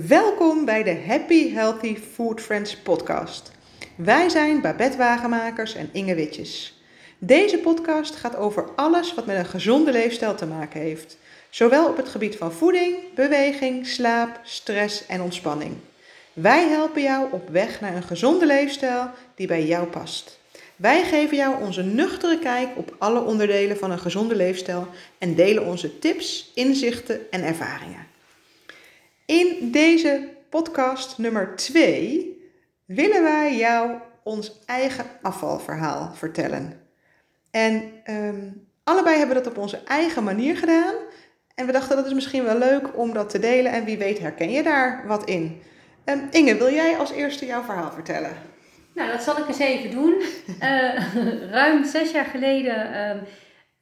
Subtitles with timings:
[0.00, 3.50] Welkom bij de Happy Healthy Food Friends podcast.
[3.96, 6.82] Wij zijn Babette Wagenmakers en Inge Witjes.
[7.18, 11.18] Deze podcast gaat over alles wat met een gezonde leefstijl te maken heeft.
[11.50, 15.76] Zowel op het gebied van voeding, beweging, slaap, stress en ontspanning.
[16.32, 20.38] Wij helpen jou op weg naar een gezonde leefstijl die bij jou past.
[20.76, 24.86] Wij geven jou onze nuchtere kijk op alle onderdelen van een gezonde leefstijl
[25.18, 28.11] en delen onze tips, inzichten en ervaringen.
[29.26, 32.50] In deze podcast nummer 2
[32.84, 33.90] willen wij jou
[34.22, 36.80] ons eigen afvalverhaal vertellen.
[37.50, 38.50] En ehm,
[38.84, 40.94] allebei hebben we dat op onze eigen manier gedaan.
[41.54, 43.72] En we dachten dat is misschien wel leuk om dat te delen.
[43.72, 45.62] En wie weet herken je daar wat in.
[46.04, 48.32] Um, Inge, wil jij als eerste jouw verhaal vertellen?
[48.94, 50.22] Nou, dat zal ik eens even doen.
[50.62, 52.94] Uh, ruim zes jaar geleden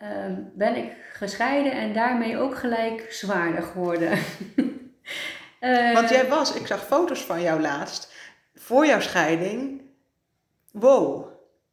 [0.02, 0.08] uh,
[0.54, 4.18] ben ik gescheiden en daarmee ook gelijk zwaarder geworden.
[5.60, 8.12] Eh, Want jij was, ik zag foto's van jou laatst,
[8.54, 9.82] voor jouw scheiding.
[10.72, 11.26] Wow.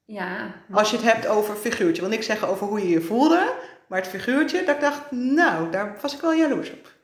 [0.06, 0.54] Ja.
[0.72, 2.02] Als je het hebt over figuurtje.
[2.02, 3.54] Want ik zeg over hoe je je voelde,
[3.88, 6.96] maar het figuurtje, dat ik dacht, nou, daar was ik wel jaloers op.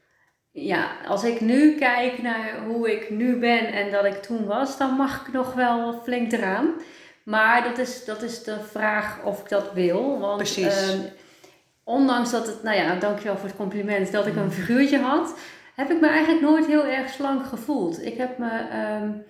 [0.51, 4.77] Ja, als ik nu kijk naar hoe ik nu ben en dat ik toen was,
[4.77, 6.73] dan mag ik nog wel flink eraan.
[7.23, 10.19] Maar dat is, dat is de vraag of ik dat wil.
[10.19, 10.93] Want, Precies.
[10.93, 10.99] Uh,
[11.83, 15.33] ondanks dat het, nou ja, dankjewel voor het compliment, dat ik een figuurtje had,
[15.75, 18.05] heb ik me eigenlijk nooit heel erg slank gevoeld.
[18.05, 18.49] Ik heb me,
[19.01, 19.23] um,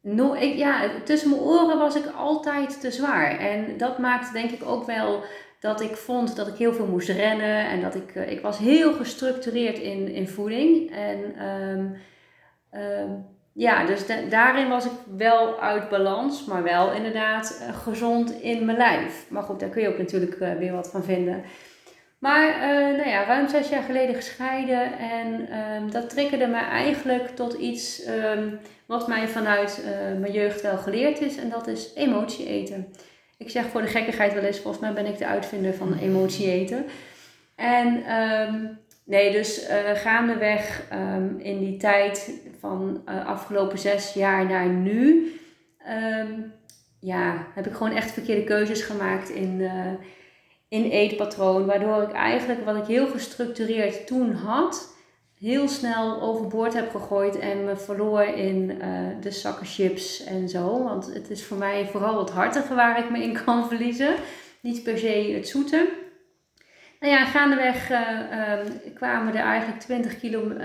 [0.00, 3.38] no, ik, ja, tussen mijn oren was ik altijd te zwaar.
[3.38, 5.22] En dat maakte denk ik ook wel
[5.60, 8.58] dat ik vond dat ik heel veel moest rennen en dat ik, uh, ik was
[8.58, 10.90] heel gestructureerd in, in voeding.
[10.90, 11.96] En um,
[12.80, 18.64] um, ja, dus daarin was ik wel uit balans, maar wel inderdaad uh, gezond in
[18.64, 19.26] mijn lijf.
[19.28, 21.42] Maar goed, daar kun je ook natuurlijk uh, weer wat van vinden.
[22.24, 27.28] Maar uh, nou ja, ruim zes jaar geleden gescheiden en um, dat triggerde me eigenlijk
[27.28, 31.94] tot iets um, wat mij vanuit uh, mijn jeugd wel geleerd is en dat is
[31.94, 32.86] emotie eten.
[33.38, 36.50] Ik zeg voor de gekkigheid wel eens, volgens mij ben ik de uitvinder van emotie
[36.50, 36.84] eten.
[37.54, 40.82] En um, nee, dus uh, gaandeweg
[41.38, 42.30] in die tijd
[42.60, 45.32] van afgelopen zes jaar naar nu,
[47.00, 49.70] ja, heb ik gewoon echt verkeerde keuzes gemaakt in
[50.74, 54.96] in eetpatroon, waardoor ik eigenlijk wat ik heel gestructureerd toen had,
[55.38, 58.86] heel snel overboord heb gegooid en me verloor in uh,
[59.20, 60.82] de zakken chips en zo.
[60.84, 64.14] Want het is voor mij vooral het hartige waar ik me in kan verliezen,
[64.60, 65.88] niet per se het zoete.
[67.00, 70.58] Nou ja, gaandeweg uh, uh, kwamen er eigenlijk 20 kilo, uh,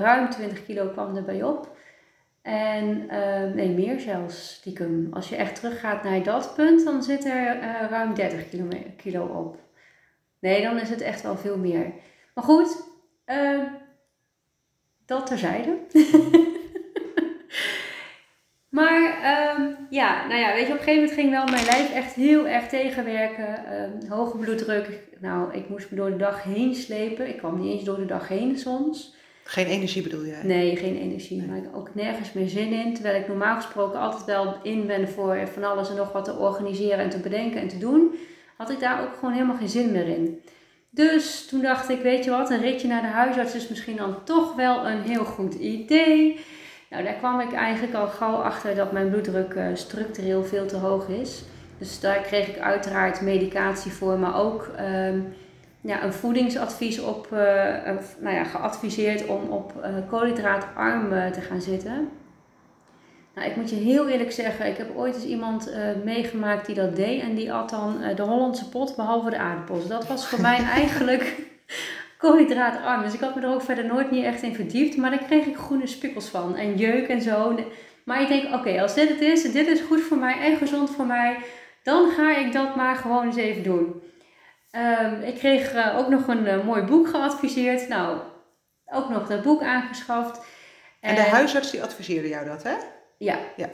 [0.00, 1.75] ruim 20 kilo kwam erbij op.
[2.46, 5.08] En uh, nee, meer zelfs stiekem.
[5.12, 8.48] Als je echt teruggaat naar dat punt, dan zit er uh, ruim 30
[8.96, 9.58] kilo, op.
[10.38, 11.92] Nee, dan is het echt wel veel meer.
[12.34, 12.82] Maar goed,
[13.26, 13.62] uh,
[15.06, 15.78] dat terzijde.
[18.78, 19.02] maar
[19.58, 22.14] um, ja, nou ja, weet je, op een gegeven moment ging wel mijn lijf echt
[22.14, 23.58] heel erg tegenwerken.
[24.08, 25.08] hoge bloeddruk.
[25.20, 27.28] Nou, ik moest me door de dag heen slepen.
[27.28, 29.16] Ik kwam niet eens door de dag heen soms.
[29.48, 30.40] Geen energie bedoel jij?
[30.42, 31.38] Nee, geen energie.
[31.38, 31.46] Nee.
[31.46, 32.94] Maar ik ook nergens meer zin in.
[32.94, 36.36] Terwijl ik normaal gesproken altijd wel in ben voor van alles en nog wat te
[36.36, 38.14] organiseren en te bedenken en te doen.
[38.56, 40.40] Had ik daar ook gewoon helemaal geen zin meer in.
[40.90, 44.24] Dus toen dacht ik, weet je wat, een ritje naar de huisarts is misschien dan
[44.24, 46.40] toch wel een heel goed idee.
[46.90, 50.76] Nou, daar kwam ik eigenlijk al gauw achter dat mijn bloeddruk uh, structureel veel te
[50.76, 51.42] hoog is.
[51.78, 54.70] Dus daar kreeg ik uiteraard medicatie voor, maar ook...
[54.80, 55.08] Uh,
[55.86, 57.38] ja, een voedingsadvies op, uh,
[58.20, 62.08] nou ja, geadviseerd om op uh, koolhydraatarm uh, te gaan zitten.
[63.34, 65.70] Nou, ik moet je heel eerlijk zeggen, ik heb ooit eens iemand
[66.04, 69.88] meegemaakt die dat deed en die at dan de Hollandse pot behalve de aardappels.
[69.88, 71.46] Dat was voor mij eigenlijk
[72.18, 73.02] koolhydraatarm.
[73.02, 75.46] Dus ik had me er ook verder nooit niet echt in verdiept, maar daar kreeg
[75.46, 77.58] ik groene spikkels van en jeuk en zo.
[78.04, 80.56] Maar ik denk, oké, okay, als dit het is, dit is goed voor mij en
[80.56, 81.36] gezond voor mij,
[81.82, 84.02] dan ga ik dat maar gewoon eens even doen.
[84.76, 87.88] Um, ik kreeg uh, ook nog een uh, mooi boek geadviseerd.
[87.88, 88.18] Nou,
[88.86, 90.38] ook nog dat boek aangeschaft.
[91.00, 92.74] En, en de huisarts die adviseerde jou dat, hè?
[93.18, 93.38] Ja.
[93.56, 93.70] Ja.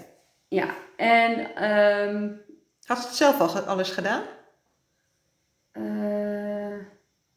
[0.48, 0.66] ja.
[0.96, 1.62] En...
[1.70, 2.40] Um,
[2.84, 4.22] Had ze het zelf al alles gedaan?
[5.72, 6.78] Uh,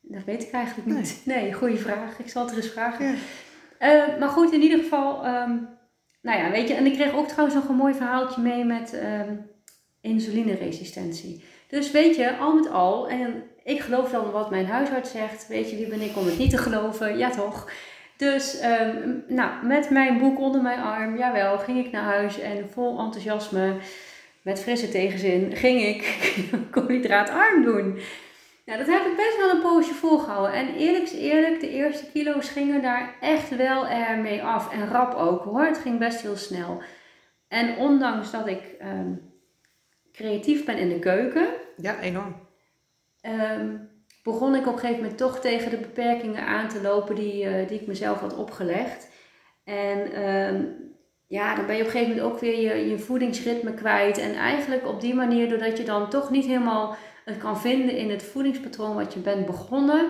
[0.01, 1.22] dat weet ik eigenlijk niet.
[1.25, 2.19] Nee, nee goede vraag.
[2.19, 3.18] Ik zal het er eens vragen.
[3.80, 4.18] Ja.
[4.19, 5.25] maar goed, in ieder geval...
[5.25, 5.69] Um,
[6.22, 6.74] nou ja, weet je...
[6.74, 9.00] En ik kreeg ook trouwens nog een mooi verhaaltje mee met
[10.01, 11.44] insulineresistentie.
[11.68, 13.10] Dus weet je, al met al...
[13.10, 15.47] En ik geloof dan wat mijn huisarts zegt.
[15.47, 17.17] Weet je, wie ben ik om het niet te geloven?
[17.17, 17.71] Ja, toch?
[18.17, 22.69] Dus, um, nou, met mijn boek onder mijn arm, jawel, ging ik naar huis en
[22.69, 23.75] vol enthousiasme,
[24.41, 26.31] met frisse tegenzin, ging ik
[26.71, 28.00] koolhydraatarm doen.
[28.65, 30.53] Nou, dat heb ik best wel een poosje volgehouden.
[30.53, 34.73] En eerlijk is eerlijk, de eerste kilo's gingen daar echt wel ermee af.
[34.73, 35.65] En rap ook hoor.
[35.65, 36.81] Het ging best heel snel.
[37.47, 39.13] En ondanks dat ik ehm,
[40.12, 41.47] creatief ben in de keuken,
[41.77, 42.44] Ja, enorm.
[43.25, 43.77] Ehm,
[44.24, 47.68] begon ik op een gegeven moment toch tegen de beperkingen aan te lopen die, eh,
[47.68, 49.10] die ik mezelf had opgelegd.
[49.63, 50.63] En ehm,
[51.27, 54.18] ja, dan ben je op een gegeven moment ook weer je, je voedingsritme kwijt.
[54.18, 56.95] En eigenlijk op die manier, doordat je dan toch niet helemaal
[57.25, 60.10] het kan vinden in het voedingspatroon wat je bent begonnen,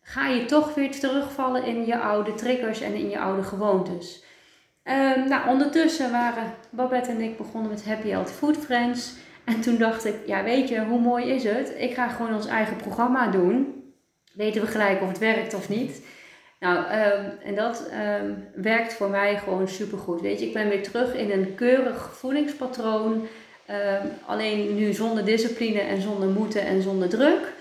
[0.00, 4.24] ga je toch weer terugvallen in je oude triggers en in je oude gewoontes.
[4.82, 9.16] Ehm, nou, ondertussen waren Babette en ik begonnen met Happy Healthy Food Friends.
[9.48, 11.74] En toen dacht ik, ja weet je, hoe mooi is het?
[11.78, 13.82] Ik ga gewoon ons eigen programma doen.
[14.32, 16.02] Weten we gelijk of het werkt of niet.
[16.60, 20.20] Nou, ehm, en dat ehm, werkt voor mij gewoon supergoed.
[20.20, 23.26] Weet je, ik ben weer terug in een keurig voedingspatroon.
[23.66, 27.56] Ehm, alleen nu zonder discipline en zonder moeten en zonder druk.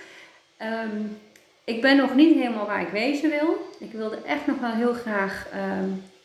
[1.63, 3.69] Ik ben nog niet helemaal waar ik wezen wil.
[3.79, 5.47] Ik wilde echt nog wel heel graag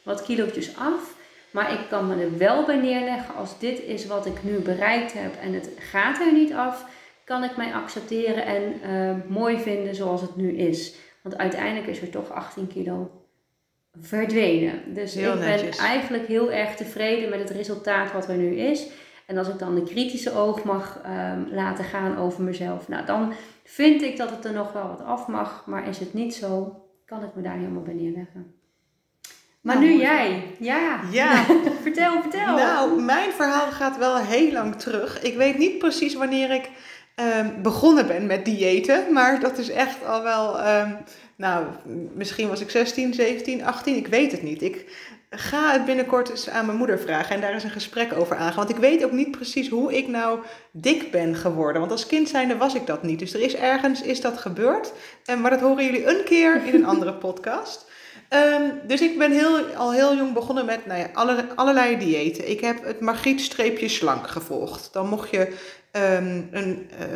[0.02, 1.14] wat kilootjes af.
[1.52, 5.12] Maar ik kan me er wel bij neerleggen als dit is wat ik nu bereikt
[5.12, 6.86] heb en het gaat er niet af,
[7.24, 10.94] kan ik mij accepteren en ehm, mooi vinden zoals het nu is.
[11.22, 13.10] Want uiteindelijk is er toch 18 kilo
[14.00, 14.94] verdwenen.
[14.94, 15.76] Dus Heel ik ben netjes.
[15.76, 18.88] eigenlijk heel erg tevreden met het resultaat wat er nu is.
[19.26, 23.32] En als ik dan de kritische oog mag ehm, laten gaan over mezelf, nou dan
[23.64, 25.66] vind ik dat het er nog wel wat af mag.
[25.66, 28.54] Maar is het niet zo, kan ik me daar helemaal bij neerleggen.
[29.62, 30.42] Maar Nou, nu jij.
[30.58, 31.00] Ja.
[31.10, 31.44] Ja.
[31.82, 32.56] vertel, vertel.
[32.56, 35.22] Nou, mijn verhaal gaat wel heel lang terug.
[35.22, 36.70] Ik weet niet precies wanneer ik
[37.14, 40.90] ehm, begonnen ben met diëten, maar dat is echt al wel, ehm,
[41.36, 41.66] nou,
[42.14, 44.62] misschien was ik 16, 17, 18, ik weet het niet.
[44.62, 44.84] Ik
[45.34, 48.56] ga het binnenkort eens aan mijn moeder vragen en daar is een gesprek over aangaan.
[48.56, 50.38] Want ik weet ook niet precies hoe ik nou
[50.70, 51.80] dik ben geworden.
[51.80, 53.18] Want als kind zijnde was ik dat niet.
[53.18, 54.92] Dus er is ergens, is dat gebeurd.
[55.24, 57.90] En maar dat horen jullie een keer in een andere podcast.
[58.28, 62.50] Ehm, dus ik ben heel, al heel jong begonnen met nou ja, alle, allerlei diëten.
[62.50, 64.92] Ik heb het Margriet-streepje slank gevolgd.
[64.92, 65.56] Dan mocht je
[65.90, 67.06] ehm, een eh,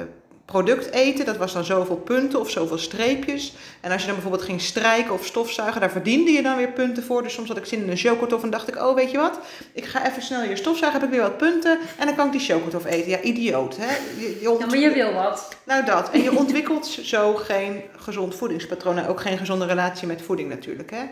[0.46, 3.52] product eten, dat was dan zoveel punten of zoveel streepjes.
[3.80, 7.02] En als je dan bijvoorbeeld ging strijken of stofzuigen, daar verdiende je dan weer punten
[7.02, 7.22] voor.
[7.22, 9.38] Dus soms had ik zin in een chocotof en dacht ik, oh weet je wat,
[9.72, 12.32] ik ga even snel hier stofzuigen, heb ik weer wat punten en dan kan ik
[12.32, 13.10] die chocotof eten.
[13.10, 13.96] Ja, idioot hè.
[14.20, 15.56] Je, je Ja, maar je wil wat.
[15.64, 16.10] nou dat.
[16.10, 18.98] En je ontwikkelt zo geen gezond voedingspatroon.
[18.98, 20.90] En ook geen gezonde relatie met voeding natuurlijk.
[20.90, 21.04] Hè?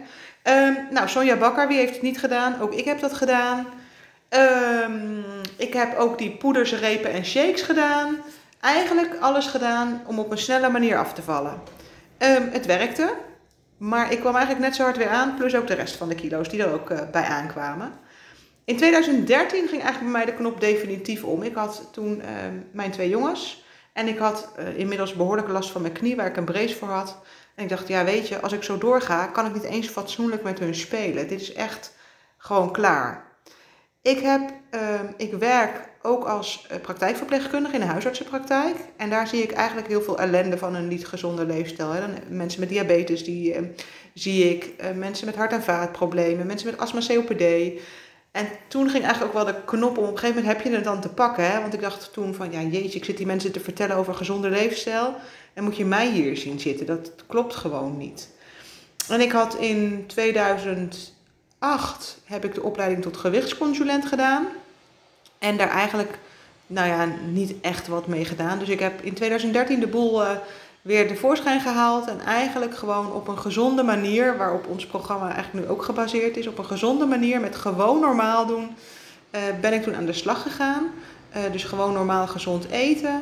[0.42, 2.60] Ehm, nou, Sonja Bakker, wie heeft het niet gedaan?
[2.60, 3.66] Ook ik heb dat gedaan.
[4.28, 5.18] Ehm,
[5.56, 8.16] ik heb ook die poeders, repen en shakes gedaan.
[8.64, 11.62] Eigenlijk alles gedaan om op een snelle manier af te vallen.
[12.18, 13.14] Ehm, het werkte.
[13.76, 15.34] Maar ik kwam eigenlijk net zo hard weer aan.
[15.34, 17.92] Plus ook de rest van de kilo's die er ook eh, bij aankwamen.
[18.64, 21.42] In 2013 ging eigenlijk bij mij de knop definitief om.
[21.42, 23.64] Ik had toen ehm, mijn twee jongens.
[23.92, 26.88] En ik had eh, inmiddels behoorlijk last van mijn knie, waar ik een brace voor
[26.88, 27.18] had.
[27.54, 30.42] En ik dacht, ja weet je, als ik zo doorga, kan ik niet eens fatsoenlijk
[30.42, 31.28] met hun spelen.
[31.28, 31.92] Dit is echt
[32.38, 33.24] gewoon klaar.
[34.02, 38.76] Ik, heb, ehm, ik werk ook als eh, praktijkverpleegkundige in een huisartsenpraktijk.
[38.96, 41.90] En daar zie ik eigenlijk heel veel ellende van een niet gezonde leefstijl.
[41.90, 42.00] Hè.
[42.00, 43.64] Dan, mensen met diabetes, die ehm,
[44.14, 44.72] zie ik.
[44.76, 46.46] Eh, mensen met hart- en vaatproblemen.
[46.46, 47.42] Mensen met astma, COPD.
[48.30, 50.04] En toen ging eigenlijk ook wel de knop om.
[50.04, 51.50] Op een gegeven moment heb je het dan te pakken.
[51.50, 51.60] Hè?
[51.60, 54.50] Want ik dacht toen van, ja jeetje, ik zit die mensen te vertellen over gezonde
[54.50, 55.14] leefstijl.
[55.52, 56.86] En moet je mij hier zien zitten.
[56.86, 58.28] Dat klopt gewoon niet.
[59.08, 64.46] En ik had in 2008 heb ik de opleiding tot gewichtsconsulent gedaan.
[65.44, 66.18] En daar eigenlijk,
[66.66, 68.58] nou ja, niet echt wat mee gedaan.
[68.58, 70.30] Dus ik heb in 2013 de boel eh,
[70.82, 72.08] weer tevoorschijn gehaald.
[72.08, 76.46] En eigenlijk gewoon op een gezonde manier, waarop ons programma eigenlijk nu ook gebaseerd is.
[76.46, 78.76] Op een gezonde manier, met gewoon normaal doen,
[79.30, 80.90] eh, ben ik toen aan de slag gegaan.
[81.30, 83.20] Eh, dus gewoon normaal gezond eten.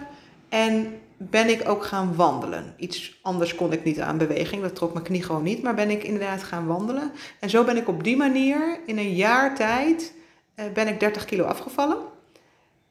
[0.48, 2.74] En ben ik ook gaan wandelen.
[2.76, 5.62] Iets anders kon ik niet aan beweging, dat trok mijn knie gewoon niet.
[5.62, 7.12] Maar ben ik inderdaad gaan wandelen.
[7.40, 10.12] En zo ben ik op die manier in een jaar tijd
[10.72, 12.11] ben ik 30 kilo afgevallen.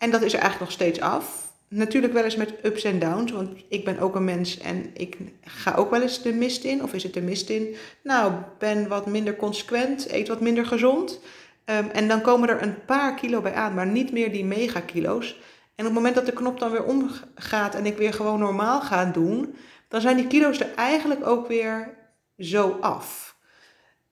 [0.01, 1.53] En dat is er eigenlijk nog steeds af.
[1.67, 5.17] Natuurlijk wel eens met ups en downs, want ik ben ook een mens en ik
[5.41, 6.83] ga ook wel eens de mist in.
[6.83, 7.75] Of is het de mist in?
[8.03, 11.19] Nou, ben wat minder consequent, eet wat minder gezond.
[11.65, 15.39] Ehm, en dan komen er een paar kilo bij aan, maar niet meer die megakilo's.
[15.75, 18.81] En op het moment dat de knop dan weer omgaat en ik weer gewoon normaal
[18.81, 19.55] ga doen,
[19.87, 21.97] dan zijn die kilo's er eigenlijk ook weer
[22.37, 23.35] zo af.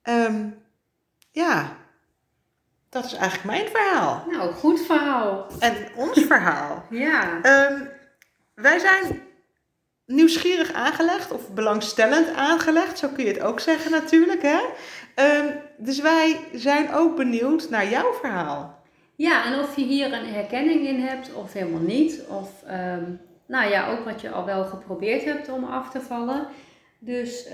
[0.02, 0.46] Ehm,
[1.30, 1.76] ja,
[2.90, 4.24] dat is eigenlijk mijn verhaal.
[4.30, 5.46] Nou, goed verhaal.
[5.58, 6.84] En ons verhaal.
[6.90, 7.40] Ja.
[7.42, 7.82] Ehm,
[8.54, 9.22] wij zijn
[10.06, 14.42] nieuwsgierig aangelegd of belangstellend aangelegd, zo kun je het ook zeggen natuurlijk.
[14.42, 14.60] Hè?
[15.14, 18.78] Ehm, dus wij zijn ook benieuwd naar jouw verhaal.
[19.16, 22.20] Ja, en of je hier een herkenning in hebt of helemaal niet.
[22.28, 23.04] Of ehm,
[23.46, 26.46] nou ja, ook wat je al wel geprobeerd hebt om af te vallen.
[26.98, 27.48] Dus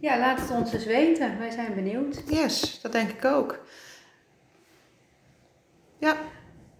[0.00, 1.38] ja, laat het ons eens weten.
[1.38, 2.22] Wij zijn benieuwd.
[2.26, 3.60] Yes, dat denk ik ook.
[6.00, 6.16] Ja,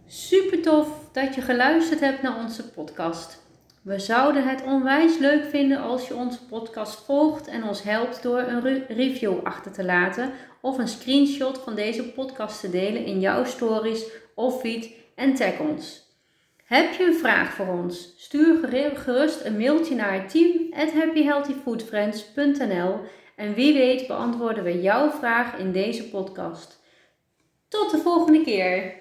[0.07, 3.43] Super tof dat je geluisterd hebt naar onze podcast.
[3.83, 8.39] We zouden het onwijs leuk vinden als je onze podcast volgt en ons helpt door
[8.39, 13.21] een re- review achter te laten of een screenshot van deze podcast te delen in
[13.21, 16.09] jouw stories of feed en tag ons.
[16.65, 18.15] Heb je een vraag voor ons?
[18.17, 23.01] Stuur gerust een mailtje naar team@happyhealthyfoodfriends.nl
[23.37, 26.79] en wie weet beantwoorden we jouw vraag in deze podcast.
[27.69, 28.99] Tot de volgende keer!